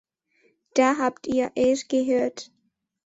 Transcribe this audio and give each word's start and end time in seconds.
Da 0.73 0.97
habt 0.97 1.27
ihr 1.27 1.51
es 1.53 1.87
gehört. 1.87 2.49